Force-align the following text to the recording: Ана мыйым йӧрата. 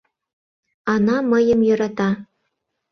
Ана 0.93 1.17
мыйым 1.31 1.59
йӧрата. 1.67 2.09